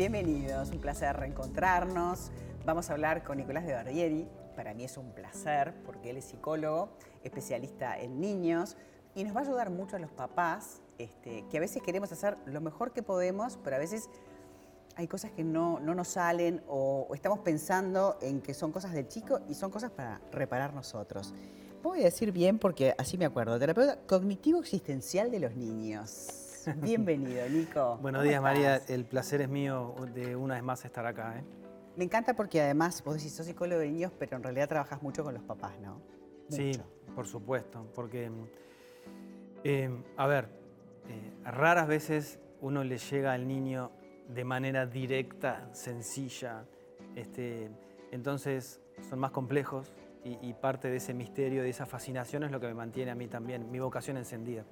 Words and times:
Bienvenidos, 0.00 0.70
un 0.70 0.78
placer 0.78 1.14
reencontrarnos. 1.14 2.30
Vamos 2.64 2.88
a 2.88 2.94
hablar 2.94 3.22
con 3.22 3.36
Nicolás 3.36 3.66
de 3.66 3.74
Barrieri. 3.74 4.26
Para 4.56 4.72
mí 4.72 4.84
es 4.84 4.96
un 4.96 5.12
placer 5.12 5.74
porque 5.84 6.08
él 6.08 6.16
es 6.16 6.24
psicólogo, 6.24 6.88
especialista 7.22 8.00
en 8.00 8.18
niños 8.18 8.78
y 9.14 9.24
nos 9.24 9.36
va 9.36 9.40
a 9.40 9.42
ayudar 9.42 9.68
mucho 9.68 9.96
a 9.96 9.98
los 9.98 10.10
papás, 10.10 10.80
este, 10.96 11.44
que 11.50 11.58
a 11.58 11.60
veces 11.60 11.82
queremos 11.82 12.10
hacer 12.12 12.38
lo 12.46 12.62
mejor 12.62 12.94
que 12.94 13.02
podemos, 13.02 13.58
pero 13.62 13.76
a 13.76 13.78
veces 13.78 14.08
hay 14.96 15.06
cosas 15.06 15.32
que 15.32 15.44
no, 15.44 15.80
no 15.80 15.94
nos 15.94 16.08
salen 16.08 16.62
o, 16.66 17.06
o 17.06 17.14
estamos 17.14 17.40
pensando 17.40 18.16
en 18.22 18.40
que 18.40 18.54
son 18.54 18.72
cosas 18.72 18.94
del 18.94 19.06
chico 19.06 19.40
y 19.50 19.54
son 19.54 19.70
cosas 19.70 19.90
para 19.90 20.18
reparar 20.32 20.72
nosotros. 20.72 21.34
Voy 21.82 22.00
a 22.00 22.04
decir 22.04 22.32
bien 22.32 22.58
porque 22.58 22.94
así 22.96 23.18
me 23.18 23.26
acuerdo. 23.26 23.58
Terapeuta 23.58 23.98
cognitivo 24.06 24.60
existencial 24.60 25.30
de 25.30 25.40
los 25.40 25.54
niños. 25.56 26.49
Bienvenido, 26.76 27.48
Nico. 27.48 27.98
Buenos 28.02 28.20
¿Cómo 28.20 28.28
días, 28.28 28.42
María. 28.42 28.76
El 28.88 29.04
placer 29.04 29.40
es 29.40 29.48
mío 29.48 29.94
de 30.14 30.36
una 30.36 30.54
vez 30.54 30.62
más 30.62 30.84
estar 30.84 31.06
acá. 31.06 31.38
¿eh? 31.38 31.44
Me 31.96 32.04
encanta 32.04 32.34
porque 32.34 32.60
además 32.60 33.02
vos 33.04 33.14
decís 33.16 33.32
sos 33.34 33.46
psicólogo 33.46 33.80
de 33.80 33.88
niños, 33.88 34.12
pero 34.18 34.36
en 34.36 34.42
realidad 34.42 34.68
trabajas 34.68 35.02
mucho 35.02 35.24
con 35.24 35.34
los 35.34 35.42
papás, 35.42 35.78
¿no? 35.80 36.02
Sí, 36.48 36.68
Mucho. 36.68 36.84
por 37.14 37.26
supuesto, 37.26 37.86
porque, 37.94 38.30
eh, 39.64 39.90
a 40.16 40.26
ver, 40.26 40.48
eh, 41.08 41.32
raras 41.44 41.86
veces 41.86 42.40
uno 42.60 42.84
le 42.84 42.98
llega 42.98 43.32
al 43.32 43.46
niño 43.46 43.92
de 44.28 44.44
manera 44.44 44.86
directa, 44.86 45.68
sencilla, 45.72 46.64
este, 47.14 47.70
entonces 48.10 48.80
son 49.08 49.18
más 49.18 49.30
complejos 49.30 49.92
y, 50.24 50.38
y 50.46 50.52
parte 50.54 50.90
de 50.90 50.96
ese 50.96 51.14
misterio, 51.14 51.62
de 51.62 51.70
esa 51.70 51.86
fascinación 51.86 52.42
es 52.42 52.50
lo 52.50 52.60
que 52.60 52.66
me 52.66 52.74
mantiene 52.74 53.12
a 53.12 53.14
mí 53.14 53.28
también, 53.28 53.70
mi 53.70 53.78
vocación 53.78 54.16
encendida. 54.16 54.64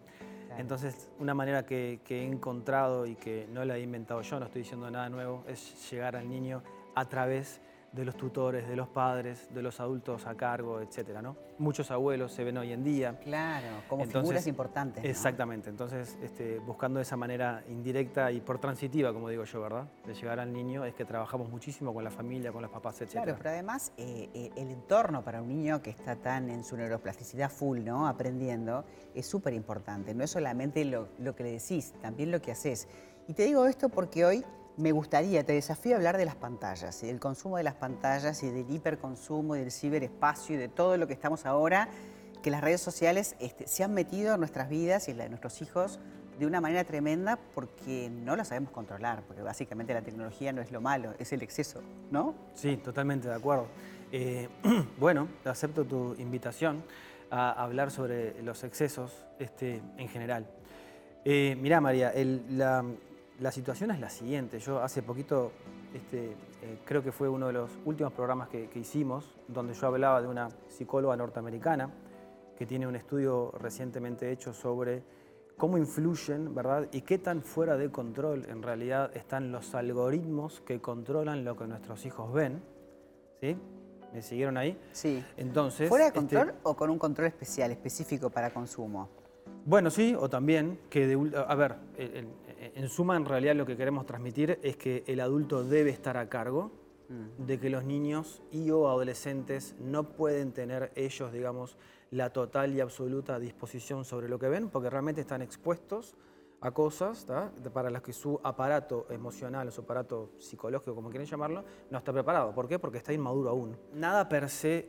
Entonces, 0.57 1.09
una 1.19 1.34
manera 1.34 1.64
que, 1.67 2.00
que 2.05 2.23
he 2.23 2.25
encontrado 2.25 3.06
y 3.06 3.14
que 3.14 3.47
no 3.53 3.64
la 3.64 3.77
he 3.77 3.81
inventado 3.81 4.23
yo, 4.23 4.41
no 4.41 4.47
estoy 4.47 4.62
diciendo 4.62 4.91
nada 4.91 5.09
nuevo, 5.09 5.45
es 5.47 5.91
llegar 5.91 6.17
al 6.17 6.28
niño 6.28 6.62
a 6.95 7.05
través 7.09 7.56
de 7.56 7.78
los 8.05 8.17
tutores, 8.17 8.69
de 8.69 8.77
los 8.77 8.89
padres, 8.89 9.48
de 9.55 9.62
los 9.62 9.81
adultos 9.81 10.27
a 10.27 10.34
cargo, 10.34 10.81
etcétera, 10.81 11.22
¿no? 11.22 11.36
Muchos 11.58 11.91
abuelos 11.91 12.33
se 12.33 12.45
ven 12.45 12.58
hoy 12.58 12.72
en 12.72 12.84
día. 12.84 13.19
Claro, 13.20 13.67
como 13.89 14.05
Entonces, 14.05 14.22
figuras 14.22 14.47
importantes. 14.47 15.03
¿no? 15.03 15.08
Exactamente, 15.08 15.70
entonces 15.70 16.17
este, 16.22 16.58
buscando 16.61 17.00
esa 17.00 17.17
manera 17.17 17.64
indirecta 17.69 18.30
y 18.30 18.41
por 18.41 18.58
transitiva, 18.58 19.12
como 19.12 19.28
digo 19.28 19.45
yo, 19.45 19.61
¿verdad? 19.61 19.86
De 20.06 20.14
llegar 20.14 20.39
al 20.39 20.53
niño, 20.53 20.84
es 20.84 20.95
que 20.95 21.05
trabajamos 21.05 21.50
muchísimo 21.50 21.92
con 21.95 22.05
la 22.05 22.11
familia, 22.11 22.53
con 22.53 22.62
los 22.62 22.70
papás, 22.70 23.00
etcétera. 23.00 23.25
Claro, 23.25 23.39
pero 23.39 23.50
además 23.50 23.92
eh, 23.97 24.28
eh, 24.34 24.50
el 24.56 24.70
entorno 24.70 25.23
para 25.23 25.41
un 25.41 25.48
niño 25.48 25.83
que 25.83 25.91
está 25.91 26.17
tan 26.17 26.50
en 26.50 26.64
su 26.64 26.77
neuroplasticidad 26.77 27.50
full, 27.50 27.80
¿no? 27.80 28.06
Aprendiendo, 28.06 28.84
es 29.14 29.27
súper 29.27 29.55
importante. 29.55 30.14
No 30.14 30.25
es 30.25 30.30
solamente 30.30 30.84
lo, 30.84 31.08
lo 31.19 31.34
que 31.34 31.42
le 31.42 31.52
decís, 31.52 31.95
también 32.00 32.30
lo 32.30 32.41
que 32.41 32.52
haces. 32.52 32.86
Y 33.27 33.34
te 33.34 33.45
digo 33.45 33.67
esto 33.67 33.89
porque 33.89 34.25
hoy 34.25 34.45
me 34.79 34.93
gustaría, 34.93 35.45
te 35.45 35.53
desafío 35.53 35.95
a 35.95 35.97
hablar 35.97 36.17
de 36.17 36.25
las 36.25 36.37
pantallas, 36.37 37.03
y 37.03 37.09
del 37.09 37.19
consumo 37.21 37.57
de 37.57 37.65
las 37.65 37.75
pantallas 37.75 38.43
y 38.43 38.51
del 38.51 38.71
hiperconsumo 38.71 39.57
y 39.57 39.61
del 39.61 39.73
ciberespacio 39.73 40.55
y 40.55 40.59
de 40.59 40.69
todo 40.69 40.97
lo 40.97 41.07
que 41.07 41.12
estamos 41.12 41.47
ahora, 41.47 41.89
que 42.43 42.51
las 42.51 42.61
redes 42.62 42.81
sociales 42.81 43.35
este, 43.41 43.67
se 43.67 43.83
han 43.85 43.93
metido 43.93 44.35
en 44.35 44.41
nuestras 44.41 44.69
vidas 44.69 45.09
y 45.09 45.11
en 45.11 45.19
la 45.19 45.25
de 45.25 45.31
nuestros 45.31 45.61
hijos 45.61 45.98
de 46.39 46.47
una 46.47 46.61
manera 46.61 46.85
tremenda 46.85 47.37
porque 47.55 48.09
no 48.11 48.37
lo 48.37 48.45
sabemos 48.45 48.70
controlar, 48.70 49.23
porque 49.27 49.43
básicamente 49.43 49.93
la 49.93 50.03
tecnología 50.03 50.53
no 50.53 50.62
es 50.62 50.70
lo 50.70 50.81
malo, 50.81 51.13
es 51.19 51.33
el 51.33 51.42
exceso, 51.42 51.83
¿no? 52.13 52.35
Sí, 52.55 52.77
totalmente 52.77 53.27
de 53.29 53.35
acuerdo. 53.35 53.67
Eh, 54.13 54.48
bueno, 55.01 55.27
acepto 55.45 55.85
tu 55.85 56.15
invitación 56.19 56.85
a 57.33 57.51
hablar 57.65 57.91
sobre 57.91 58.41
los 58.45 58.63
excesos 58.63 59.27
este, 59.41 59.83
en 59.97 60.09
general. 60.09 60.47
Eh, 61.25 61.57
mirá, 61.61 61.81
María, 61.81 62.11
el- 62.11 62.57
la, 62.57 62.85
la 63.41 63.53
situación 63.53 63.91
es 63.91 64.00
la 64.00 64.11
siguiente. 64.11 64.58
Yo 64.58 64.83
hace 64.83 65.03
poquito, 65.03 65.53
este, 65.95 66.33
eh, 66.63 66.79
creo 66.85 67.02
que 67.02 67.13
fue 67.13 67.29
uno 67.29 67.46
de 67.46 67.52
los 67.52 67.70
últimos 67.85 68.13
programas 68.13 68.48
que, 68.48 68.68
que 68.68 68.80
hicimos, 68.80 69.36
donde 69.46 69.74
yo 69.74 69.86
hablaba 69.86 70.20
de 70.20 70.29
una 70.29 70.48
psicóloga 70.68 71.17
norteamericana 71.17 71.90
que 72.57 72.67
tiene 72.67 72.86
un 72.86 72.96
estudio 72.96 73.52
recientemente 73.61 74.33
hecho 74.33 74.52
sobre 74.52 75.05
cómo 75.57 75.79
influyen, 75.79 76.55
¿verdad? 76.55 76.89
Y 76.92 77.02
qué 77.02 77.18
tan 77.18 77.42
fuera 77.42 77.77
de 77.77 77.90
control 77.90 78.46
en 78.48 78.63
realidad 78.63 79.17
están 79.17 79.52
los 79.52 79.74
algoritmos 79.74 80.61
que 80.63 80.80
controlan 80.80 81.45
lo 81.45 81.57
que 81.57 81.67
nuestros 81.67 82.05
hijos 82.07 82.33
ven. 82.33 82.63
¿Sí? 83.40 83.57
¿Me 84.13 84.23
siguieron 84.23 84.57
ahí? 84.57 84.80
Sí. 84.92 85.23
Entonces. 85.36 85.89
¿Fuera 85.89 86.07
de 86.07 86.08
este, 86.08 86.18
control 86.18 86.55
o 86.63 86.74
con 86.74 86.90
un 86.90 86.98
control 86.98 87.29
especial, 87.29 87.70
específico 87.70 88.30
para 88.30 88.51
consumo? 88.51 89.08
Bueno, 89.68 89.90
sí, 89.90 90.17
o 90.18 90.30
también 90.30 90.80
que, 90.89 91.06
de 91.06 91.36
a 91.36 91.55
ver, 91.55 91.77
en 91.98 92.89
suma, 92.89 93.18
en 93.18 93.27
realidad 93.27 93.55
lo 93.55 93.67
que 93.67 93.77
queremos 93.77 94.06
transmitir 94.06 94.58
es 94.62 94.79
que 94.79 95.05
el 95.06 95.20
adulto 95.20 95.62
debe 95.62 95.90
estar 95.90 96.17
a 96.17 96.27
cargo 96.30 96.73
de 97.36 97.61
que 97.61 97.68
los 97.68 97.84
niños 97.84 98.42
y 98.51 98.70
o 98.70 98.89
adolescentes 98.89 99.74
no 99.78 100.05
pueden 100.05 100.52
tener 100.52 100.90
ellos, 100.95 101.30
digamos, 101.34 101.77
la 102.11 102.33
total 102.33 102.74
y 102.74 102.80
absoluta 102.80 103.39
disposición 103.39 104.07
sobre 104.07 104.30
lo 104.30 104.39
que 104.39 104.48
ven, 104.48 104.70
porque 104.70 104.89
realmente 104.89 105.20
están 105.20 105.42
expuestos 105.42 106.17
a 106.62 106.70
cosas 106.70 107.27
para 107.74 107.90
las 107.90 108.01
que 108.01 108.14
su 108.14 108.40
aparato 108.42 109.07
emocional 109.11 109.68
o 109.68 109.70
su 109.70 109.83
aparato 109.83 110.30
psicológico, 110.39 110.95
como 110.95 111.11
quieren 111.11 111.28
llamarlo, 111.28 111.62
no 111.90 111.98
está 111.98 112.11
preparado. 112.11 112.55
¿Por 112.55 112.68
qué? 112.68 112.78
Porque 112.78 112.96
está 112.96 113.12
inmaduro 113.12 113.51
aún. 113.51 113.77
Nada 113.92 114.30
per 114.30 114.48
se 114.48 114.89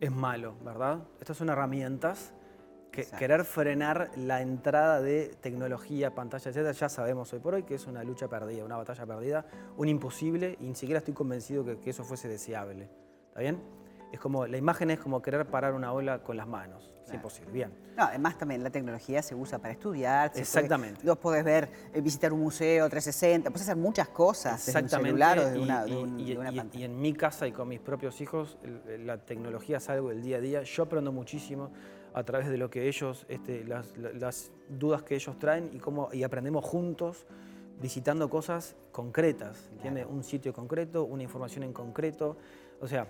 es 0.00 0.10
malo, 0.10 0.54
¿verdad? 0.64 1.06
Estas 1.20 1.36
son 1.36 1.50
herramientas 1.50 2.32
que 2.94 3.04
querer 3.18 3.44
frenar 3.44 4.10
la 4.16 4.40
entrada 4.40 5.00
de 5.02 5.34
tecnología, 5.40 6.14
pantalla, 6.14 6.48
etcétera, 6.50 6.72
ya 6.72 6.88
sabemos 6.88 7.32
hoy 7.32 7.40
por 7.40 7.54
hoy 7.54 7.62
que 7.64 7.74
es 7.74 7.86
una 7.86 8.04
lucha 8.04 8.28
perdida, 8.28 8.64
una 8.64 8.76
batalla 8.76 9.04
perdida, 9.06 9.44
un 9.76 9.88
imposible, 9.88 10.56
y 10.60 10.68
ni 10.68 10.74
siquiera 10.74 10.98
estoy 10.98 11.14
convencido 11.14 11.64
que, 11.64 11.78
que 11.78 11.90
eso 11.90 12.04
fuese 12.04 12.28
deseable. 12.28 12.88
¿Está 13.28 13.40
bien? 13.40 13.60
Es 14.12 14.20
como, 14.20 14.46
la 14.46 14.56
imagen 14.56 14.90
es 14.90 15.00
como 15.00 15.20
querer 15.20 15.44
parar 15.46 15.74
una 15.74 15.92
ola 15.92 16.22
con 16.22 16.36
las 16.36 16.46
manos. 16.46 16.84
Es 16.84 17.10
Claro. 17.10 17.16
imposible. 17.18 17.50
Bien. 17.52 17.70
No, 17.98 18.04
además 18.04 18.38
también 18.38 18.62
la 18.62 18.70
tecnología 18.70 19.20
se 19.22 19.34
usa 19.34 19.58
para 19.58 19.72
estudiar. 19.74 20.28
se 20.28 20.32
puede- 20.34 20.42
Exactamente. 20.42 21.06
vos 21.06 21.18
podés 21.18 21.44
ver, 21.44 21.68
eh, 21.92 22.00
visitar 22.00 22.32
un 22.32 22.40
museo 22.40 22.88
360, 22.88 23.50
puedes 23.50 23.62
hacer 23.68 23.76
muchas 23.76 24.08
cosas 24.08 24.64
desde 24.64 24.78
un 24.78 24.84
Exactamente. 24.86 25.08
celular 25.10 25.38
o 25.38 25.44
desde 25.44 25.58
y, 25.58 25.62
una, 25.62 25.84
de 25.84 25.96
un- 25.96 26.18
y- 26.20 26.32
de 26.32 26.38
una 26.38 26.52
pantalla. 26.52 26.80
y 26.80 26.84
en 26.84 26.98
mi 27.00 27.12
casa 27.12 27.46
y 27.46 27.52
con 27.52 27.68
mis 27.68 27.80
propios 27.80 28.18
hijos, 28.22 28.56
la 29.00 29.18
tecnología 29.18 29.76
es 29.76 29.90
algo 29.90 30.08
del 30.08 30.22
día 30.22 30.38
a 30.38 30.40
día. 30.40 30.62
Yo 30.62 30.84
aprendo 30.84 31.12
muchísimo 31.12 31.70
a 32.14 32.22
través 32.24 32.48
de 32.48 32.56
lo 32.56 32.70
que 32.70 32.88
ellos, 32.88 33.26
este, 33.28 33.64
las, 33.64 33.96
la- 33.98 34.12
las 34.12 34.50
dudas 34.68 35.02
que 35.02 35.14
ellos 35.16 35.38
traen 35.38 35.70
y, 35.72 35.78
cómo, 35.78 36.08
y 36.12 36.22
aprendemos 36.22 36.64
juntos 36.64 37.26
visitando 37.80 38.30
cosas 38.30 38.76
concretas, 38.92 39.68
¿entiendes? 39.72 40.06
Un 40.08 40.22
sitio 40.22 40.52
concreto, 40.52 41.04
una 41.04 41.22
información 41.24 41.64
en 41.64 41.72
concreto. 41.72 42.36
O 42.80 42.86
sea, 42.86 43.08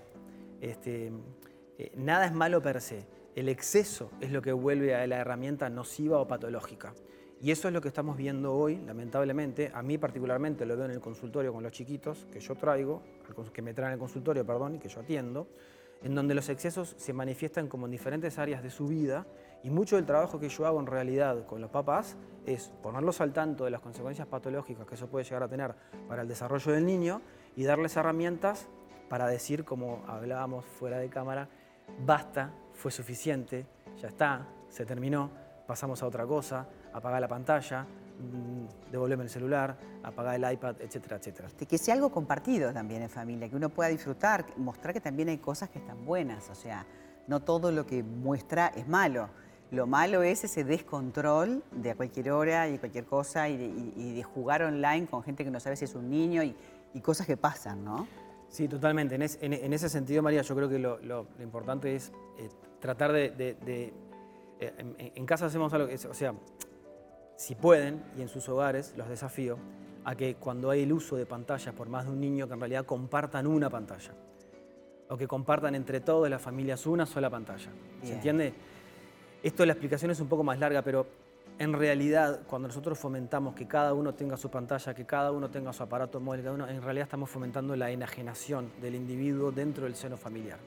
este, 0.60 1.12
eh, 1.78 1.92
nada 1.96 2.26
es 2.26 2.32
malo 2.32 2.62
per 2.62 2.80
se. 2.80 3.04
El 3.36 3.48
exceso 3.48 4.10
es 4.20 4.32
lo 4.32 4.40
que 4.40 4.52
vuelve 4.52 4.94
a 4.94 5.06
la 5.06 5.18
herramienta 5.18 5.68
nociva 5.68 6.18
o 6.18 6.26
patológica. 6.26 6.94
Y 7.42 7.50
eso 7.50 7.68
es 7.68 7.74
lo 7.74 7.82
que 7.82 7.88
estamos 7.88 8.16
viendo 8.16 8.54
hoy, 8.54 8.76
lamentablemente. 8.86 9.70
A 9.74 9.82
mí 9.82 9.98
particularmente 9.98 10.64
lo 10.64 10.76
veo 10.76 10.86
en 10.86 10.92
el 10.92 11.00
consultorio 11.00 11.52
con 11.52 11.62
los 11.62 11.72
chiquitos 11.72 12.26
que 12.32 12.40
yo 12.40 12.54
traigo, 12.54 13.02
que 13.52 13.60
me 13.60 13.74
traen 13.74 13.92
al 13.92 13.98
consultorio, 13.98 14.46
perdón, 14.46 14.76
y 14.76 14.78
que 14.78 14.88
yo 14.88 15.00
atiendo, 15.00 15.46
en 16.04 16.14
donde 16.14 16.34
los 16.34 16.48
excesos 16.50 16.94
se 16.98 17.12
manifiestan 17.12 17.66
como 17.66 17.86
en 17.86 17.92
diferentes 17.92 18.38
áreas 18.38 18.62
de 18.62 18.70
su 18.70 18.86
vida 18.86 19.26
y 19.62 19.70
mucho 19.70 19.96
del 19.96 20.04
trabajo 20.04 20.38
que 20.38 20.50
yo 20.50 20.66
hago 20.66 20.78
en 20.78 20.86
realidad 20.86 21.46
con 21.46 21.62
los 21.62 21.70
papás 21.70 22.16
es 22.44 22.70
ponerlos 22.82 23.22
al 23.22 23.32
tanto 23.32 23.64
de 23.64 23.70
las 23.70 23.80
consecuencias 23.80 24.28
patológicas 24.28 24.86
que 24.86 24.94
eso 24.94 25.08
puede 25.08 25.24
llegar 25.24 25.42
a 25.42 25.48
tener 25.48 25.74
para 26.06 26.22
el 26.22 26.28
desarrollo 26.28 26.72
del 26.72 26.84
niño 26.84 27.22
y 27.56 27.64
darles 27.64 27.96
herramientas 27.96 28.68
para 29.08 29.26
decir, 29.26 29.64
como 29.64 30.04
hablábamos 30.06 30.66
fuera 30.66 30.98
de 30.98 31.08
cámara, 31.08 31.48
basta, 32.04 32.52
fue 32.74 32.90
suficiente, 32.90 33.66
ya 33.96 34.08
está, 34.08 34.46
se 34.68 34.84
terminó, 34.84 35.30
pasamos 35.66 36.02
a 36.02 36.06
otra 36.06 36.26
cosa, 36.26 36.68
apaga 36.92 37.18
la 37.18 37.28
pantalla, 37.28 37.86
devolveme 38.90 39.24
el 39.24 39.30
celular, 39.30 39.76
apaga 40.02 40.34
el 40.36 40.52
iPad, 40.52 40.76
etcétera, 40.80 41.16
etcétera. 41.16 41.48
Este, 41.48 41.66
que 41.66 41.78
sea 41.78 41.94
algo 41.94 42.10
compartido 42.10 42.72
también 42.72 43.02
en 43.02 43.10
familia, 43.10 43.48
que 43.48 43.56
uno 43.56 43.68
pueda 43.70 43.88
disfrutar, 43.90 44.46
mostrar 44.56 44.94
que 44.94 45.00
también 45.00 45.28
hay 45.28 45.38
cosas 45.38 45.68
que 45.70 45.78
están 45.78 46.04
buenas, 46.04 46.48
o 46.50 46.54
sea, 46.54 46.86
no 47.26 47.40
todo 47.40 47.72
lo 47.72 47.86
que 47.86 48.02
muestra 48.02 48.68
es 48.76 48.86
malo. 48.88 49.28
Lo 49.70 49.86
malo 49.86 50.22
es 50.22 50.44
ese 50.44 50.62
descontrol 50.62 51.64
de 51.72 51.90
a 51.90 51.94
cualquier 51.96 52.30
hora 52.30 52.68
y 52.68 52.78
cualquier 52.78 53.06
cosa 53.06 53.48
y 53.48 53.56
de, 53.56 53.64
y- 53.66 53.92
y 53.96 54.14
de 54.14 54.22
jugar 54.22 54.62
online 54.62 55.06
con 55.06 55.22
gente 55.22 55.42
que 55.44 55.50
no 55.50 55.58
sabe 55.58 55.74
si 55.76 55.86
es 55.86 55.94
un 55.94 56.10
niño 56.10 56.42
y, 56.44 56.54
y 56.92 57.00
cosas 57.00 57.26
que 57.26 57.36
pasan, 57.36 57.84
¿no? 57.84 58.06
Sí, 58.48 58.68
totalmente. 58.68 59.16
En, 59.16 59.22
es- 59.22 59.38
en- 59.40 59.54
en 59.54 59.72
ese 59.72 59.88
sentido, 59.88 60.22
María, 60.22 60.42
yo 60.42 60.54
creo 60.54 60.68
que 60.68 60.78
lo, 60.78 60.98
lo- 60.98 61.26
lo 61.36 61.42
importante 61.42 61.96
es 61.96 62.12
eh, 62.38 62.48
tratar 62.78 63.10
de... 63.12 63.30
de- 63.30 63.54
de- 63.54 63.94
eh, 64.60 64.72
en, 64.78 64.94
en 65.16 65.26
casa 65.26 65.46
hacemos 65.46 65.72
algo, 65.72 65.88
que 65.88 65.94
es- 65.94 66.04
o 66.04 66.14
sea, 66.14 66.34
si 67.36 67.54
pueden, 67.54 68.02
y 68.16 68.22
en 68.22 68.28
sus 68.28 68.48
hogares, 68.48 68.94
los 68.96 69.08
desafío 69.08 69.58
a 70.04 70.14
que 70.14 70.36
cuando 70.36 70.70
hay 70.70 70.82
el 70.82 70.92
uso 70.92 71.16
de 71.16 71.26
pantallas 71.26 71.74
por 71.74 71.88
más 71.88 72.04
de 72.04 72.12
un 72.12 72.20
niño, 72.20 72.46
que 72.46 72.54
en 72.54 72.60
realidad 72.60 72.84
compartan 72.84 73.46
una 73.46 73.70
pantalla. 73.70 74.12
O 75.08 75.16
que 75.16 75.26
compartan 75.26 75.74
entre 75.74 76.00
todas 76.00 76.30
las 76.30 76.40
familias 76.40 76.86
una 76.86 77.06
sola 77.06 77.30
pantalla. 77.30 77.70
¿Se 78.02 78.14
entiende? 78.14 78.54
Esto 79.42 79.66
la 79.66 79.72
explicación 79.72 80.10
es 80.10 80.20
un 80.20 80.28
poco 80.28 80.42
más 80.42 80.58
larga, 80.58 80.82
pero 80.82 81.06
en 81.58 81.72
realidad, 81.72 82.40
cuando 82.46 82.68
nosotros 82.68 82.98
fomentamos 82.98 83.54
que 83.54 83.66
cada 83.66 83.94
uno 83.94 84.14
tenga 84.14 84.36
su 84.36 84.50
pantalla, 84.50 84.94
que 84.94 85.04
cada 85.04 85.30
uno 85.30 85.50
tenga 85.50 85.72
su 85.72 85.82
aparato 85.82 86.20
móvil, 86.20 86.42
cada 86.42 86.54
uno, 86.54 86.68
en 86.68 86.82
realidad 86.82 87.04
estamos 87.04 87.30
fomentando 87.30 87.76
la 87.76 87.90
enajenación 87.90 88.72
del 88.80 88.94
individuo 88.94 89.52
dentro 89.52 89.84
del 89.84 89.94
seno 89.94 90.16
familiar. 90.16 90.58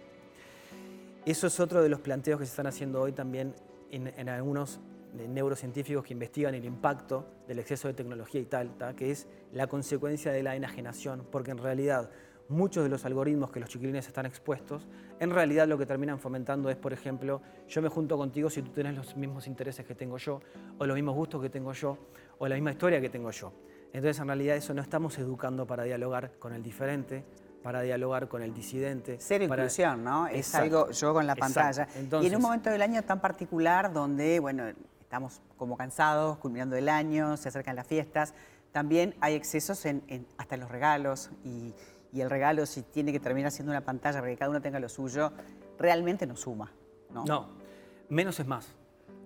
Eso 1.26 1.48
es 1.48 1.60
otro 1.60 1.82
de 1.82 1.90
los 1.90 2.00
planteos 2.00 2.40
que 2.40 2.46
se 2.46 2.52
están 2.52 2.68
haciendo 2.68 3.02
hoy 3.02 3.12
también 3.12 3.54
en, 3.92 4.08
en 4.16 4.30
algunos 4.30 4.80
neurocientíficos 5.14 6.04
que 6.04 6.14
investigan 6.14 6.56
el 6.56 6.66
impacto 6.66 7.26
del 7.48 7.60
exceso 7.60 7.88
de 7.88 7.94
tecnología 7.94 8.42
y 8.42 8.46
tal, 8.46 8.78
¿tá? 8.78 8.96
que 8.96 9.12
es 9.12 9.28
la 9.52 9.68
consecuencia 9.68 10.32
de 10.32 10.44
la 10.44 10.56
enajenación, 10.56 11.26
porque 11.32 11.52
en 11.52 11.58
realidad 11.58 12.10
muchos 12.50 12.84
de 12.84 12.90
los 12.90 13.06
algoritmos 13.06 13.52
que 13.52 13.60
los 13.60 13.70
chiquilines 13.70 14.08
están 14.08 14.26
expuestos, 14.26 14.88
en 15.20 15.32
realidad 15.32 15.68
lo 15.68 15.78
que 15.78 15.86
terminan 15.86 16.20
fomentando 16.20 16.70
es, 16.70 16.78
por 16.78 16.94
ejemplo, 16.94 17.42
yo 17.68 17.82
me 17.82 17.90
junto 17.90 18.18
contigo 18.18 18.50
si 18.50 18.62
tú 18.62 18.72
tienes 18.72 18.96
los 18.96 19.16
mismos 19.16 19.48
intereses 19.48 19.86
que 19.86 19.96
tengo 19.96 20.18
yo, 20.18 20.42
o 20.78 20.86
los 20.86 20.96
mismos 20.96 21.16
gustos 21.16 21.42
que 21.42 21.50
tengo 21.50 21.74
yo, 21.74 21.98
o 22.38 22.48
la 22.48 22.56
misma 22.56 22.72
historia 22.72 23.02
que 23.02 23.10
tengo 23.10 23.32
yo. 23.32 23.52
Entonces, 23.94 24.20
en 24.20 24.28
realidad, 24.28 24.56
eso 24.56 24.74
no 24.74 24.82
estamos 24.82 25.18
educando 25.18 25.66
para 25.66 25.84
dialogar 25.84 26.34
con 26.40 26.54
el 26.54 26.62
diferente, 26.62 27.26
para 27.64 27.82
dialogar 27.82 28.28
con 28.28 28.42
el 28.42 28.54
disidente. 28.54 29.18
Cero 29.20 29.46
para... 29.48 29.64
inclusión, 29.64 30.04
¿no? 30.04 30.28
Es 30.28 30.54
algo, 30.56 30.92
yo 30.92 31.14
con 31.14 31.26
la 31.26 31.36
pantalla. 31.36 31.84
Exacto. 31.84 32.22
y 32.22 32.28
en 32.28 32.36
un 32.36 32.42
momento 32.42 32.70
del 32.70 32.82
año 32.82 33.02
tan 33.04 33.20
particular 33.20 33.92
donde, 33.92 34.40
bueno, 34.40 34.66
estamos 35.08 35.42
como 35.58 35.78
cansados, 35.78 36.38
culminando 36.38 36.76
el 36.76 36.90
año, 36.90 37.38
se 37.38 37.50
acercan 37.50 37.76
las 37.76 37.88
fiestas, 37.88 38.34
también 38.72 39.16
hay 39.22 39.36
excesos 39.36 39.86
en, 39.86 40.04
en, 40.08 40.28
hasta 40.38 40.56
en 40.56 40.62
los 40.62 40.70
regalos 40.70 41.30
y, 41.44 41.74
y 42.12 42.22
el 42.22 42.30
regalo 42.30 42.66
si 42.66 42.84
tiene 42.84 43.12
que 43.12 43.20
terminar 43.20 43.52
siendo 43.52 43.72
una 43.72 43.82
pantalla 43.82 44.20
para 44.20 44.32
que 44.32 44.38
cada 44.38 44.52
uno 44.52 44.62
tenga 44.62 44.80
lo 44.80 44.90
suyo, 44.90 45.32
realmente 45.80 46.28
no 46.28 46.36
suma. 46.36 46.72
No, 47.10 47.24
no 47.24 47.68
menos 48.10 48.40
es 48.40 48.48
más. 48.48 48.74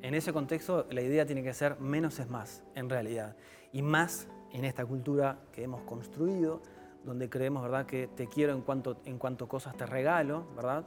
En 0.01 0.13
ese 0.13 0.33
contexto 0.33 0.87
la 0.89 1.01
idea 1.01 1.25
tiene 1.25 1.43
que 1.43 1.53
ser 1.53 1.79
menos 1.79 2.19
es 2.19 2.29
más, 2.29 2.63
en 2.75 2.89
realidad. 2.89 3.35
Y 3.71 3.81
más 3.81 4.27
en 4.51 4.65
esta 4.65 4.85
cultura 4.85 5.39
que 5.51 5.63
hemos 5.63 5.81
construido, 5.83 6.61
donde 7.05 7.29
creemos 7.29 7.63
¿verdad? 7.63 7.85
que 7.85 8.07
te 8.07 8.27
quiero 8.27 8.53
en 8.53 8.61
cuanto, 8.61 8.97
en 9.05 9.17
cuanto 9.17 9.47
cosas 9.47 9.75
te 9.75 9.85
regalo, 9.85 10.45
¿verdad? 10.55 10.85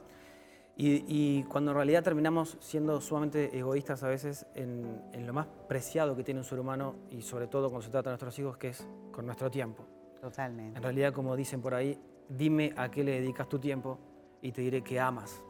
Y, 0.77 1.05
y, 1.07 1.43
cuando 1.43 1.71
en 1.71 1.77
realidad 1.77 2.03
terminamos 2.03 2.57
siendo 2.59 2.99
sumamente 2.99 3.57
egoístas 3.57 4.03
a 4.03 4.09
veces 4.09 4.45
en, 4.55 5.01
en, 5.13 5.25
lo 5.25 5.31
más 5.31 5.47
preciado 5.69 6.17
que 6.17 6.23
tiene 6.23 6.41
un 6.41 6.43
ser 6.43 6.59
humano 6.59 6.95
y 7.09 7.21
sobre 7.21 7.47
todo 7.47 7.69
cuando 7.69 7.85
se 7.85 7.91
trata 7.91 8.09
de 8.09 8.13
nuestros 8.15 8.37
hijos, 8.39 8.57
que 8.57 8.69
es 8.69 8.85
con 9.13 9.25
nuestro 9.25 9.49
tiempo. 9.49 9.85
Totalmente. 10.19 10.77
En 10.77 10.83
realidad, 10.83 11.13
como 11.13 11.33
dicen 11.37 11.61
por 11.61 11.73
ahí, 11.73 11.97
dime 12.27 12.73
a 12.75 12.91
qué 12.91 13.05
le 13.05 13.21
dedicas 13.21 13.47
tu 13.47 13.57
tiempo 13.57 13.99
y 14.41 14.51
te 14.51 14.61
diré 14.61 14.83
que 14.83 14.99
amas. 14.99 15.41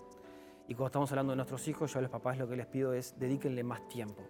Y 0.68 0.74
cuando 0.74 0.88
estamos 0.88 1.12
hablando 1.12 1.32
de 1.32 1.38
nuestros 1.38 1.68
hijos, 1.68 1.92
yo 1.92 2.00
a 2.00 2.02
los 2.02 2.12
papás 2.12 2.38
lo 2.38 2.48
que 2.48 2.56
les 2.56 2.66
pido 2.68 2.94
es 2.94 3.18
dedíquenle 3.18 3.64
más 3.64 3.88
tiempo. 3.88 4.24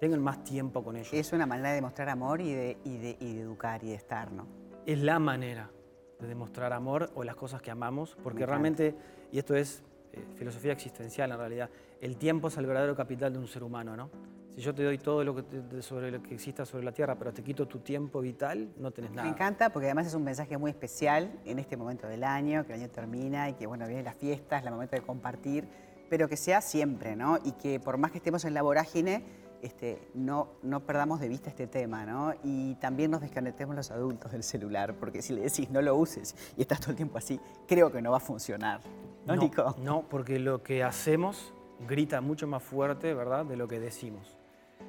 Tengan 0.00 0.22
más 0.22 0.44
tiempo 0.44 0.82
con 0.82 0.96
ellos. 0.96 1.12
Es 1.12 1.32
una 1.32 1.46
manera 1.46 1.72
de 1.72 1.82
mostrar 1.82 2.08
amor 2.08 2.40
y 2.40 2.52
de, 2.52 2.78
y 2.84 2.98
de, 2.98 3.16
y 3.20 3.34
de 3.34 3.40
educar 3.40 3.82
y 3.84 3.88
de 3.88 3.94
estar, 3.94 4.32
¿no? 4.32 4.46
Es 4.86 4.98
la 5.00 5.18
manera 5.18 5.70
de 6.18 6.26
demostrar 6.26 6.72
amor 6.72 7.10
o 7.14 7.24
las 7.24 7.36
cosas 7.36 7.62
que 7.62 7.70
amamos, 7.70 8.16
porque 8.22 8.46
realmente, 8.46 8.94
y 9.30 9.38
esto 9.38 9.54
es 9.54 9.82
eh, 10.12 10.24
filosofía 10.36 10.72
existencial 10.72 11.30
en 11.30 11.38
realidad, 11.38 11.70
el 12.00 12.16
tiempo 12.16 12.48
es 12.48 12.56
el 12.56 12.66
verdadero 12.66 12.96
capital 12.96 13.32
de 13.32 13.38
un 13.38 13.46
ser 13.46 13.62
humano, 13.62 13.96
¿no? 13.96 14.10
Si 14.54 14.60
yo 14.60 14.74
te 14.74 14.82
doy 14.82 14.98
todo 14.98 15.22
lo 15.22 15.36
que 15.36 15.42
te, 15.42 15.82
sobre 15.82 16.10
lo 16.10 16.22
que 16.22 16.34
exista 16.34 16.66
sobre 16.66 16.84
la 16.84 16.92
Tierra, 16.92 17.14
pero 17.16 17.32
te 17.32 17.42
quito 17.42 17.68
tu 17.68 17.78
tiempo 17.78 18.20
vital, 18.20 18.72
no 18.78 18.90
tenés 18.90 19.12
nada. 19.12 19.22
Me 19.22 19.34
encanta 19.34 19.70
porque 19.70 19.86
además 19.86 20.08
es 20.08 20.14
un 20.14 20.24
mensaje 20.24 20.58
muy 20.58 20.70
especial 20.70 21.30
en 21.44 21.60
este 21.60 21.76
momento 21.76 22.08
del 22.08 22.24
año, 22.24 22.66
que 22.66 22.72
el 22.72 22.80
año 22.80 22.90
termina 22.90 23.48
y 23.48 23.54
que 23.54 23.66
bueno, 23.66 23.86
vienen 23.86 24.04
las 24.04 24.16
fiestas, 24.16 24.64
el 24.64 24.72
momento 24.72 24.96
de 24.96 25.02
compartir, 25.02 25.68
pero 26.08 26.28
que 26.28 26.36
sea 26.36 26.60
siempre, 26.60 27.14
¿no? 27.14 27.38
Y 27.44 27.52
que 27.52 27.78
por 27.78 27.96
más 27.96 28.10
que 28.10 28.18
estemos 28.18 28.44
en 28.44 28.54
la 28.54 28.62
vorágine, 28.62 29.22
este, 29.62 30.10
no, 30.14 30.48
no 30.62 30.80
perdamos 30.80 31.20
de 31.20 31.28
vista 31.28 31.50
este 31.50 31.66
tema, 31.66 32.04
¿no? 32.04 32.34
Y 32.42 32.74
también 32.76 33.10
nos 33.10 33.20
desconectemos 33.20 33.74
los 33.76 33.90
adultos 33.90 34.32
del 34.32 34.42
celular, 34.42 34.94
porque 34.94 35.22
si 35.22 35.32
le 35.32 35.42
decís 35.42 35.70
no 35.70 35.82
lo 35.82 35.96
uses 35.96 36.34
y 36.56 36.62
estás 36.62 36.80
todo 36.80 36.90
el 36.90 36.96
tiempo 36.96 37.18
así, 37.18 37.40
creo 37.66 37.90
que 37.92 38.02
no 38.02 38.10
va 38.10 38.18
a 38.18 38.20
funcionar. 38.20 38.80
¿No, 39.26 39.36
no 39.36 39.42
Nico? 39.42 39.76
No, 39.82 40.04
porque 40.08 40.38
lo 40.38 40.62
que 40.62 40.82
hacemos 40.82 41.52
grita 41.86 42.20
mucho 42.20 42.46
más 42.46 42.62
fuerte, 42.62 43.14
¿verdad?, 43.14 43.44
de 43.44 43.56
lo 43.56 43.68
que 43.68 43.80
decimos. 43.80 44.36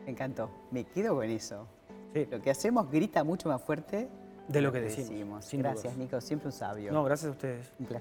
Me 0.05 0.11
encantó. 0.11 0.49
Me 0.71 0.85
quedo 0.85 1.15
con 1.15 1.29
eso. 1.29 1.67
Sí. 2.13 2.27
Lo 2.29 2.41
que 2.41 2.49
hacemos 2.49 2.89
grita 2.89 3.23
mucho 3.23 3.49
más 3.49 3.61
fuerte 3.61 4.09
de 4.47 4.61
lo 4.61 4.71
que 4.71 4.81
decimos. 4.81 5.45
decimos. 5.45 5.49
Gracias, 5.53 5.97
Nico. 5.97 6.19
Siempre 6.19 6.47
un 6.47 6.51
sabio. 6.51 6.91
No, 6.91 7.03
gracias 7.03 7.29
a 7.29 7.31
ustedes. 7.31 7.71
Un 7.79 7.85
placer. 7.85 7.99